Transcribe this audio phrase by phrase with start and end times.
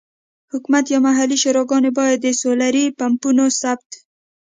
[0.51, 3.89] حکومت یا محلي شوراګانې باید د سولري پمپونو ثبت.